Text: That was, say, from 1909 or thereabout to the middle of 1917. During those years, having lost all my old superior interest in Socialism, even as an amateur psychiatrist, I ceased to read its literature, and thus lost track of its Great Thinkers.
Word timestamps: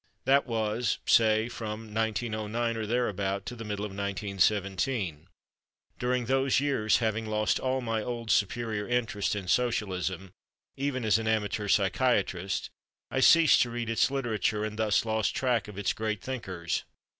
That 0.25 0.47
was, 0.47 0.97
say, 1.05 1.47
from 1.47 1.93
1909 1.93 2.75
or 2.75 2.87
thereabout 2.87 3.45
to 3.45 3.55
the 3.55 3.63
middle 3.63 3.85
of 3.85 3.91
1917. 3.91 5.27
During 5.99 6.25
those 6.25 6.59
years, 6.59 6.97
having 6.97 7.27
lost 7.27 7.59
all 7.59 7.81
my 7.81 8.01
old 8.01 8.31
superior 8.31 8.87
interest 8.87 9.35
in 9.35 9.47
Socialism, 9.47 10.31
even 10.75 11.05
as 11.05 11.19
an 11.19 11.27
amateur 11.27 11.67
psychiatrist, 11.67 12.71
I 13.11 13.19
ceased 13.19 13.61
to 13.61 13.69
read 13.69 13.91
its 13.91 14.09
literature, 14.09 14.65
and 14.65 14.79
thus 14.79 15.05
lost 15.05 15.35
track 15.35 15.67
of 15.67 15.77
its 15.77 15.93
Great 15.93 16.19
Thinkers. 16.23 16.81